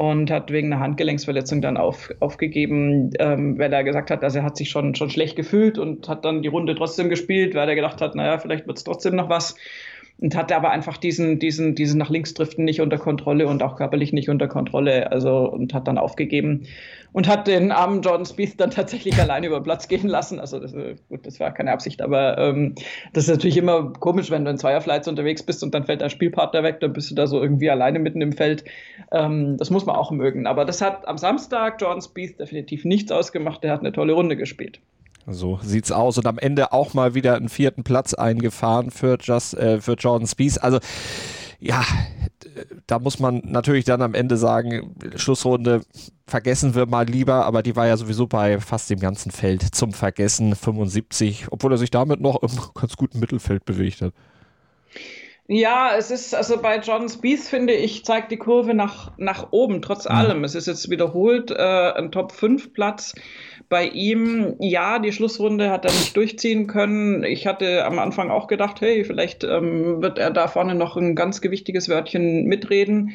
[0.00, 4.44] und hat wegen einer Handgelenksverletzung dann auf, aufgegeben, ähm, weil er gesagt hat, also er
[4.44, 7.74] hat sich schon, schon schlecht gefühlt und hat dann die Runde trotzdem gespielt, weil er
[7.74, 9.56] gedacht hat, naja, vielleicht wird es trotzdem noch was.
[10.20, 13.76] Und hatte aber einfach diesen, diesen, diesen nach links driften nicht unter Kontrolle und auch
[13.76, 16.66] körperlich nicht unter Kontrolle, also und hat dann aufgegeben
[17.12, 20.38] und hat den armen Jordan Spieth dann tatsächlich alleine über den Platz gehen lassen.
[20.38, 22.74] Also das, äh, gut, das war keine Absicht, aber ähm,
[23.12, 26.10] das ist natürlich immer komisch, wenn du in Zweierflights unterwegs bist und dann fällt dein
[26.10, 28.64] Spielpartner weg, dann bist du da so irgendwie alleine mitten im Feld.
[29.12, 30.46] Ähm, das muss man auch mögen.
[30.46, 33.64] Aber das hat am Samstag Jordan Spieth definitiv nichts ausgemacht.
[33.64, 34.80] Der hat eine tolle Runde gespielt.
[35.32, 36.18] So sieht's aus.
[36.18, 40.26] Und am Ende auch mal wieder einen vierten Platz eingefahren für, Just, äh, für Jordan
[40.26, 40.62] Spieth.
[40.62, 40.78] Also
[41.60, 41.84] ja,
[42.86, 45.82] da muss man natürlich dann am Ende sagen, Schlussrunde
[46.26, 49.92] vergessen wir mal lieber, aber die war ja sowieso bei fast dem ganzen Feld zum
[49.92, 54.12] Vergessen 75, obwohl er sich damit noch im ganz guten Mittelfeld bewegt hat.
[55.52, 59.82] Ja, es ist, also bei John Spieth, finde ich, zeigt die Kurve nach, nach oben,
[59.82, 60.14] trotz mhm.
[60.14, 60.44] allem.
[60.44, 63.14] Es ist jetzt wiederholt äh, ein Top-5-Platz
[63.70, 67.22] bei ihm, ja, die Schlussrunde hat er nicht durchziehen können.
[67.22, 71.14] Ich hatte am Anfang auch gedacht, hey, vielleicht ähm, wird er da vorne noch ein
[71.14, 73.12] ganz gewichtiges Wörtchen mitreden.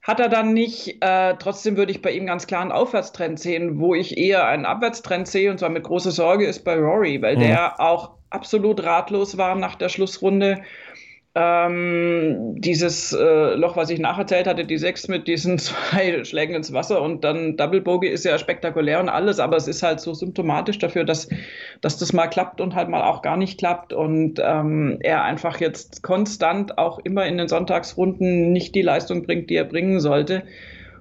[0.00, 1.04] Hat er dann nicht.
[1.04, 4.64] Äh, trotzdem würde ich bei ihm ganz klar einen Aufwärtstrend sehen, wo ich eher einen
[4.64, 7.40] Abwärtstrend sehe, und zwar mit großer Sorge, ist bei Rory, weil mhm.
[7.40, 10.62] der auch absolut ratlos war nach der Schlussrunde
[11.38, 16.72] ähm, dieses äh, Loch, was ich nacherzählt hatte, die sechs mit diesen zwei Schlägen ins
[16.72, 20.14] Wasser und dann Double Bogey ist ja spektakulär und alles, aber es ist halt so
[20.14, 21.28] symptomatisch dafür, dass,
[21.82, 25.60] dass das mal klappt und halt mal auch gar nicht klappt und ähm, er einfach
[25.60, 30.42] jetzt konstant auch immer in den Sonntagsrunden nicht die Leistung bringt, die er bringen sollte.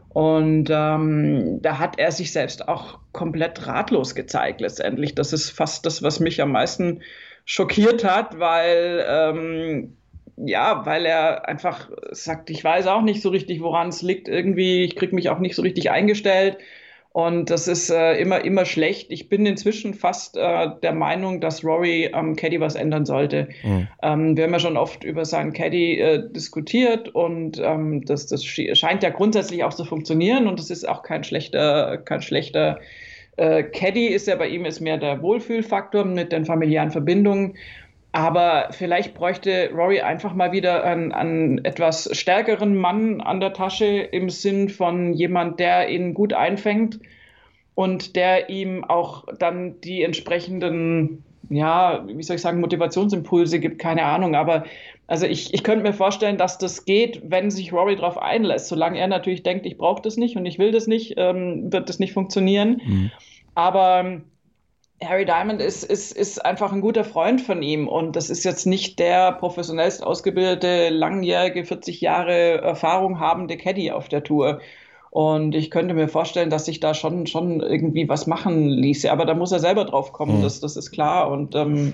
[0.09, 5.15] Und ähm, da hat er sich selbst auch komplett ratlos gezeigt letztendlich.
[5.15, 7.01] Das ist fast das, was mich am meisten
[7.45, 9.97] schockiert hat, weil ähm,
[10.37, 14.27] ja, weil er einfach sagt, ich weiß auch nicht so richtig, woran es liegt.
[14.27, 16.57] Irgendwie, ich kriege mich auch nicht so richtig eingestellt.
[17.13, 19.09] Und das ist äh, immer, immer schlecht.
[19.09, 23.47] Ich bin inzwischen fast äh, der Meinung, dass Rory am ähm, Caddy was ändern sollte.
[23.63, 23.87] Mhm.
[24.03, 28.43] Ähm, wir haben ja schon oft über seinen Caddy äh, diskutiert und ähm, das, das
[28.43, 32.81] scheint ja grundsätzlich auch zu funktionieren und das ist auch kein schlechter, kein schlechter
[33.37, 37.55] äh, Caddy ist ja bei ihm ist mehr der Wohlfühlfaktor mit den familiären Verbindungen.
[38.15, 43.87] Aber vielleicht bräuchte Rory einfach mal wieder einen, einen, etwas stärkeren Mann an der Tasche
[43.87, 47.01] im Sinn von jemand, der ihn gut einfängt
[47.73, 54.03] und der ihm auch dann die entsprechenden, ja, wie soll ich sagen, Motivationsimpulse gibt, keine
[54.03, 54.33] Ahnung.
[54.33, 54.63] Aber
[55.07, 58.69] also ich, ich könnte mir vorstellen, dass das geht, wenn sich Rory darauf einlässt.
[58.69, 61.89] Solange er natürlich denkt, ich brauche das nicht und ich will das nicht, ähm, wird
[61.89, 62.81] das nicht funktionieren.
[62.81, 63.11] Mhm.
[63.55, 64.21] Aber
[65.03, 68.65] Harry Diamond ist, ist, ist einfach ein guter Freund von ihm und das ist jetzt
[68.65, 74.61] nicht der professionellst ausgebildete, langjährige, 40 Jahre Erfahrung habende Caddy auf der Tour.
[75.11, 79.09] Und ich könnte mir vorstellen, dass sich da schon, schon irgendwie was machen ließe.
[79.09, 80.43] Aber da muss er selber drauf kommen, mhm.
[80.43, 81.31] das, das ist klar.
[81.31, 81.93] Und ähm,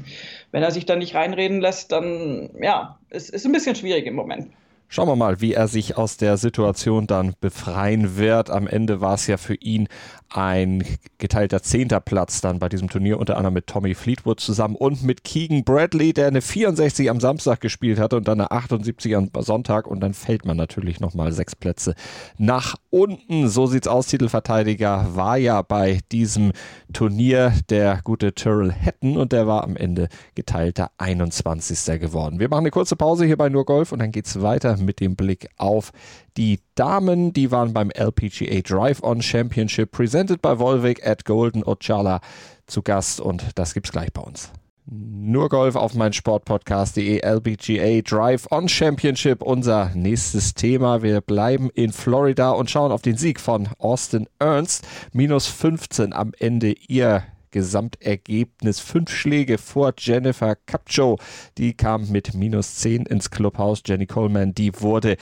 [0.51, 4.15] wenn er sich da nicht reinreden lässt, dann ja, es ist ein bisschen schwierig im
[4.15, 4.47] Moment.
[4.93, 8.49] Schauen wir mal, wie er sich aus der Situation dann befreien wird.
[8.49, 9.87] Am Ende war es ja für ihn
[10.27, 10.83] ein
[11.17, 15.23] geteilter zehnter Platz dann bei diesem Turnier, unter anderem mit Tommy Fleetwood zusammen und mit
[15.23, 19.87] Keegan Bradley, der eine 64 am Samstag gespielt hatte und dann eine 78 am Sonntag
[19.87, 21.95] und dann fällt man natürlich nochmal sechs Plätze
[22.37, 23.47] nach unten.
[23.47, 24.07] So sieht's aus.
[24.07, 26.51] Titelverteidiger war ja bei diesem
[26.91, 31.99] Turnier der gute Tyrrell Hatton und der war am Ende geteilter 21.
[31.99, 32.39] geworden.
[32.39, 35.15] Wir machen eine kurze Pause hier bei Nur Golf und dann geht's weiter mit dem
[35.15, 35.91] Blick auf
[36.37, 42.21] die Damen, die waren beim LPGA Drive-On Championship presented by Volvic at Golden Ochala
[42.67, 44.51] zu Gast und das gibt's gleich bei uns.
[44.93, 51.03] Nur Golf auf mein Sportpodcast.de LPGA Drive-On Championship, unser nächstes Thema.
[51.03, 54.85] Wir bleiben in Florida und schauen auf den Sieg von Austin Ernst.
[55.13, 58.79] Minus 15 am Ende ihr Gesamtergebnis.
[58.79, 61.17] Fünf Schläge vor Jennifer Capcho.
[61.57, 63.83] Die kam mit minus 10 ins Clubhaus.
[63.85, 65.17] Jenny Coleman, die wurde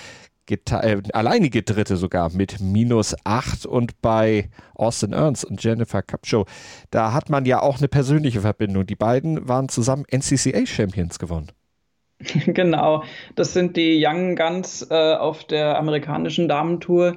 [0.49, 6.45] äh, alleinige Dritte sogar mit minus 8 und bei Austin Ernst und Jennifer Capcho,
[6.91, 8.85] da hat man ja auch eine persönliche Verbindung.
[8.85, 11.51] Die beiden waren zusammen NCCA Champions gewonnen.
[12.47, 13.03] Genau,
[13.35, 17.15] das sind die Young Guns äh, auf der amerikanischen Damentour.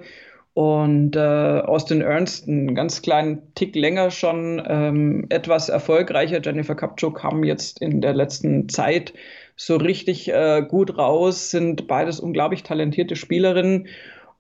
[0.55, 6.41] Und äh, Austin Ernst, einen ganz kleinen Tick länger schon, ähm, etwas erfolgreicher.
[6.43, 9.15] Jennifer Capcho kam jetzt in der letzten Zeit
[9.57, 13.87] so richtig äh, gut raus, sind beides unglaublich talentierte Spielerinnen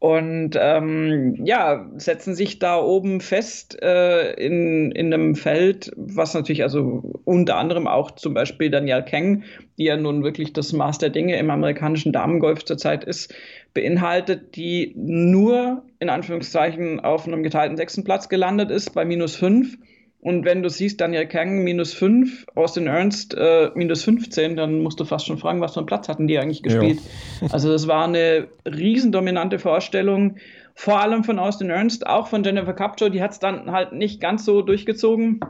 [0.02, 6.64] und ähm, ja, setzen sich da oben fest äh, in, in einem Feld, was natürlich
[6.64, 9.44] also unter anderem auch zum Beispiel Danielle Kang,
[9.78, 13.32] die ja nun wirklich das Maß der Dinge im amerikanischen Damengolf zurzeit ist,
[13.74, 19.78] beinhaltet, die nur in Anführungszeichen auf einem geteilten sechsten Platz gelandet ist bei minus fünf
[20.22, 25.00] und wenn du siehst, Daniel Kang minus 5, Austin Ernst äh, minus 15, dann musst
[25.00, 27.00] du fast schon fragen, was für einen Platz hatten die eigentlich gespielt.
[27.40, 27.48] Ja.
[27.50, 30.36] Also das war eine riesendominante Vorstellung,
[30.76, 34.20] vor allem von Austin Ernst, auch von Jennifer Capcho, die hat es dann halt nicht
[34.20, 35.40] ganz so durchgezogen.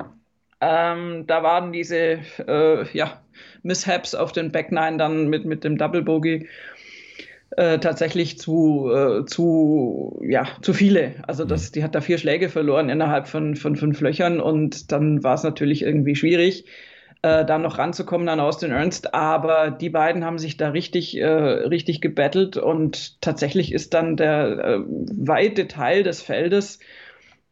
[0.63, 3.21] Ähm, da waren diese äh, ja,
[3.63, 6.49] Mishaps auf den Back Nine dann mit, mit dem Double Bogey
[7.57, 11.15] äh, tatsächlich zu, äh, zu, ja, zu viele.
[11.27, 11.73] Also das, mhm.
[11.75, 15.43] die hat da vier Schläge verloren innerhalb von, von fünf Löchern und dann war es
[15.43, 16.65] natürlich irgendwie schwierig,
[17.23, 19.15] äh, da noch ranzukommen an Austin Ernst.
[19.15, 24.59] Aber die beiden haben sich da richtig, äh, richtig gebettelt und tatsächlich ist dann der
[24.59, 26.79] äh, weite Teil des Feldes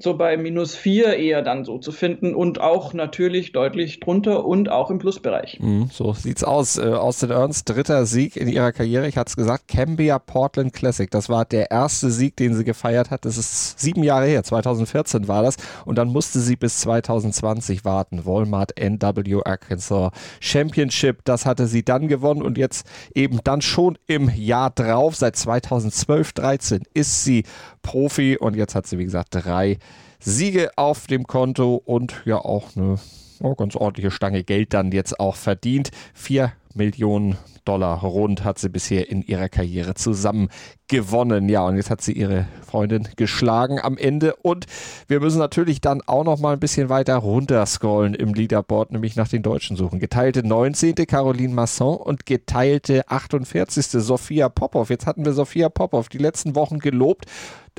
[0.03, 4.69] so bei minus vier eher dann so zu finden und auch natürlich deutlich drunter und
[4.69, 5.59] auch im Plusbereich.
[5.61, 6.79] Mhm, so sieht's aus.
[6.79, 9.09] Äh, Austin Ernst, dritter Sieg in ihrer Karriere.
[9.09, 11.11] Ich hatte es gesagt, Cambia Portland Classic.
[11.11, 13.25] Das war der erste Sieg, den sie gefeiert hat.
[13.25, 14.43] Das ist sieben Jahre her.
[14.43, 15.57] 2014 war das.
[15.85, 18.25] Und dann musste sie bis 2020 warten.
[18.25, 21.25] Walmart NW Arkansas Championship.
[21.25, 26.33] Das hatte sie dann gewonnen und jetzt eben dann schon im Jahr drauf, seit 2012,
[26.33, 27.45] 13 ist sie
[27.83, 29.79] Profi und jetzt hat sie, wie gesagt, drei
[30.21, 32.99] Siege auf dem Konto und ja auch eine
[33.41, 35.91] oh, ganz ordentliche Stange Geld dann jetzt auch verdient.
[36.15, 40.49] Vier Millionen Dollar rund hat sie bisher in ihrer Karriere zusammen
[40.89, 41.49] gewonnen.
[41.49, 44.35] Ja, und jetzt hat sie ihre Freundin geschlagen am Ende.
[44.37, 44.67] Und
[45.09, 49.29] wir müssen natürlich dann auch noch mal ein bisschen weiter runterscrollen im Leaderboard, nämlich nach
[49.29, 49.99] den Deutschen suchen.
[49.99, 50.95] Geteilte 19.
[51.07, 53.87] Caroline Masson und geteilte 48.
[53.87, 54.91] Sophia Popov.
[54.91, 57.27] Jetzt hatten wir Sophia Popov die letzten Wochen gelobt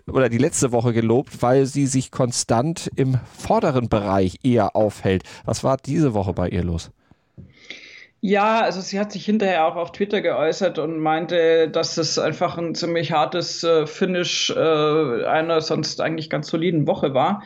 [0.07, 5.23] oder die letzte Woche gelobt, weil sie sich konstant im vorderen Bereich eher aufhält.
[5.45, 6.91] Was war diese Woche bei ihr los?
[8.23, 12.55] Ja, also sie hat sich hinterher auch auf Twitter geäußert und meinte, dass es einfach
[12.57, 17.41] ein ziemlich hartes äh, Finish äh, einer sonst eigentlich ganz soliden Woche war.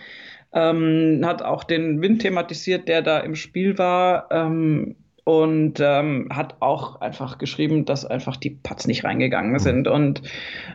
[0.51, 4.27] Ähm, hat auch den Wind thematisiert, der da im Spiel war.
[4.31, 9.59] Ähm, und ähm, hat auch einfach geschrieben, dass einfach die Putts nicht reingegangen mhm.
[9.59, 9.87] sind.
[9.87, 10.21] Und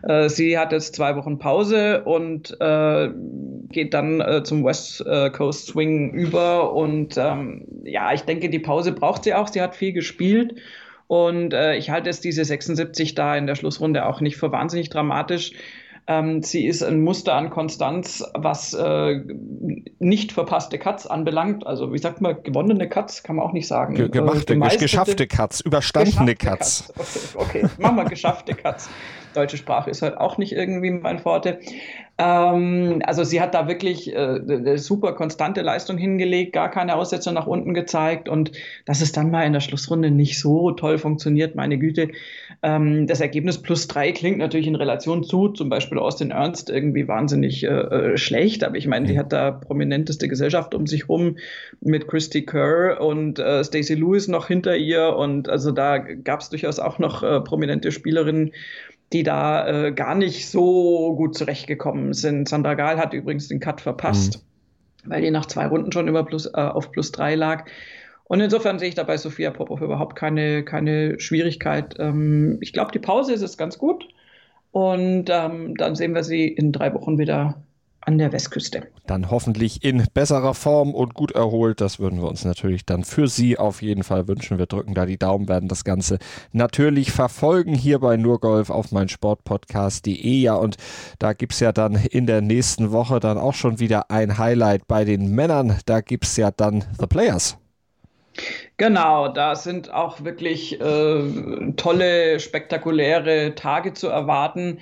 [0.03, 3.11] äh, sie hat jetzt zwei Wochen Pause und äh,
[3.71, 6.75] geht dann äh, zum West äh, Coast Swing über.
[6.75, 9.47] Und ähm, ja, ich denke, die Pause braucht sie auch.
[9.47, 10.57] Sie hat viel gespielt.
[11.07, 14.91] Und äh, ich halte es diese 76 da in der Schlussrunde auch nicht für wahnsinnig
[14.91, 15.53] dramatisch.
[16.11, 19.21] Ähm, sie ist ein Muster an Konstanz, was äh,
[20.01, 21.65] nicht verpasste Cuts anbelangt.
[21.65, 23.95] Also wie sagt man, gewonnene Cuts kann man auch nicht sagen.
[23.95, 26.93] Ge gemachte, äh, geschaffte Cuts, überstandene Cuts.
[26.97, 27.37] Cuts.
[27.37, 27.69] Okay, okay.
[27.79, 28.91] machen wir geschaffte Cuts.
[29.35, 31.59] Deutsche Sprache ist halt auch nicht irgendwie mein Forte.
[32.21, 37.33] Ähm, also sie hat da wirklich äh, eine super konstante Leistung hingelegt, gar keine Aussetzer
[37.33, 38.53] nach unten gezeigt und
[38.85, 42.09] dass es dann mal in der Schlussrunde nicht so toll funktioniert, meine Güte.
[42.63, 47.09] Ähm, das Ergebnis plus drei klingt natürlich in Relation zu, zum Beispiel Austin Ernst, irgendwie
[47.09, 51.39] wahnsinnig äh, äh schlecht, aber ich meine, die hat da prominenteste Gesellschaft um sich rum
[51.81, 56.51] mit Christy Kerr und äh, Stacey Lewis noch hinter ihr und also da gab es
[56.51, 58.53] durchaus auch noch äh, prominente Spielerinnen,
[59.13, 62.49] die da äh, gar nicht so gut zurechtgekommen sind.
[62.49, 64.45] Sandra Gahl hat übrigens den Cut verpasst,
[65.05, 65.11] mhm.
[65.11, 67.67] weil die nach zwei Runden schon über plus, äh, auf plus drei lag.
[68.25, 71.97] Und insofern sehe ich da bei Sophia Popov überhaupt keine, keine Schwierigkeit.
[71.99, 74.07] Ähm, ich glaube, die Pause ist es ganz gut.
[74.71, 77.61] Und ähm, dann sehen wir sie in drei Wochen wieder
[78.03, 78.89] an der Westküste.
[79.07, 81.81] Dann hoffentlich in besserer Form und gut erholt.
[81.81, 84.59] Das würden wir uns natürlich dann für Sie auf jeden Fall wünschen.
[84.59, 86.19] Wir drücken da die Daumen, werden das Ganze
[86.53, 90.41] natürlich verfolgen hier bei Nurgolf auf mein Sportpodcast.de.
[90.41, 90.77] Ja, und
[91.19, 94.89] da gibt es ja dann in der nächsten Woche dann auch schon wieder ein Highlight
[94.89, 95.79] bei den Männern.
[95.87, 97.59] Da gibt es ja dann The Players.
[98.77, 104.79] Genau, da sind auch wirklich äh, tolle, spektakuläre Tage zu erwarten.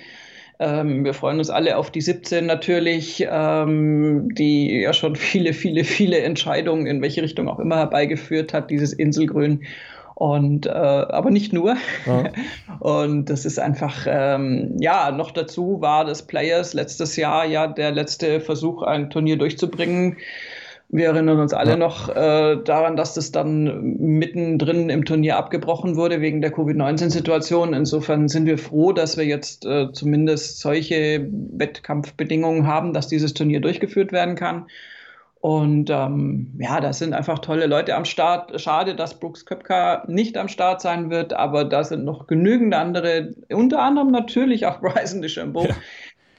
[0.59, 5.85] Ähm, wir freuen uns alle auf die 17 natürlich, ähm, die ja schon viele, viele,
[5.85, 9.63] viele Entscheidungen in welche Richtung auch immer herbeigeführt hat, dieses Inselgrün.
[10.15, 11.77] Und äh, aber nicht nur.
[12.05, 12.25] Ja.
[12.79, 17.91] Und das ist einfach, ähm, ja, noch dazu war das Players letztes Jahr ja der
[17.91, 20.17] letzte Versuch, ein Turnier durchzubringen.
[20.91, 21.77] Wir erinnern uns alle ja.
[21.77, 27.75] noch äh, daran, dass das dann mittendrin im Turnier abgebrochen wurde wegen der Covid-19-Situation.
[27.75, 33.61] Insofern sind wir froh, dass wir jetzt äh, zumindest solche Wettkampfbedingungen haben, dass dieses Turnier
[33.61, 34.65] durchgeführt werden kann.
[35.41, 38.59] Und ähm, ja, da sind einfach tolle Leute am Start.
[38.59, 43.35] Schade, dass Brooks Köpka nicht am Start sein wird, aber da sind noch genügend andere,
[43.53, 45.75] unter anderem natürlich auch Bryson DeChambeau, ja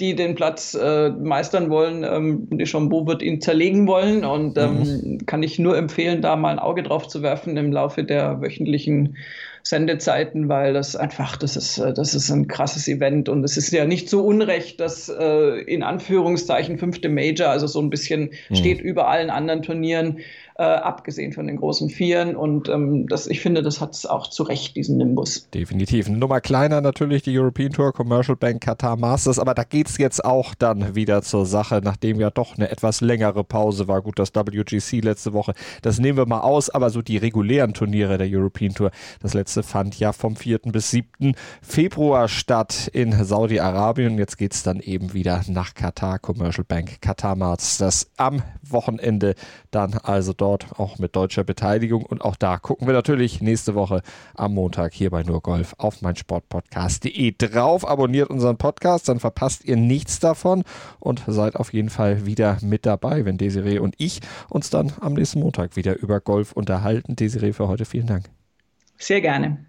[0.00, 2.04] die den Platz äh, meistern wollen.
[2.04, 5.26] Ähm, Deschambeau wird ihn zerlegen wollen und ähm, mhm.
[5.26, 9.16] kann ich nur empfehlen, da mal ein Auge drauf zu werfen im Laufe der wöchentlichen
[9.62, 13.72] Sendezeiten, weil das einfach, das ist, äh, das ist ein krasses Event und es ist
[13.72, 18.54] ja nicht so unrecht, dass äh, in Anführungszeichen fünfte Major, also so ein bisschen mhm.
[18.54, 20.18] steht über allen anderen Turnieren,
[20.60, 22.36] äh, abgesehen von den großen Vieren.
[22.36, 25.48] Und ähm, das, ich finde, das hat es auch zu Recht, diesen Nimbus.
[25.54, 26.06] Definitiv.
[26.06, 29.96] Eine Nummer kleiner natürlich die European Tour Commercial Bank Qatar Masters, aber da geht es
[29.96, 34.02] jetzt auch dann wieder zur Sache, nachdem ja doch eine etwas längere Pause war.
[34.02, 38.18] Gut, das WGC letzte Woche, das nehmen wir mal aus, aber so die regulären Turniere
[38.18, 38.90] der European Tour,
[39.22, 40.58] das letzte fand ja vom 4.
[40.66, 41.32] bis 7.
[41.62, 44.18] Februar statt in Saudi-Arabien.
[44.18, 49.34] Jetzt geht es dann eben wieder nach Qatar Commercial Bank Qatar Masters am Wochenende
[49.70, 52.04] dann also dort dort, auch mit deutscher Beteiligung.
[52.04, 54.02] Und auch da gucken wir natürlich nächste Woche
[54.34, 57.88] am Montag hier bei Nur Golf auf mein Sportpodcast.de drauf.
[57.88, 60.64] Abonniert unseren Podcast, dann verpasst ihr nichts davon
[60.98, 65.14] und seid auf jeden Fall wieder mit dabei, wenn Desiree und ich uns dann am
[65.14, 67.16] nächsten Montag wieder über Golf unterhalten.
[67.16, 68.24] Desiree, für heute vielen Dank.
[68.98, 69.64] Sehr gerne.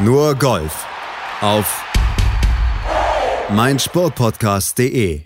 [0.00, 0.86] Nur Golf
[1.40, 1.84] auf
[3.50, 5.22] mein Sportpodcast.de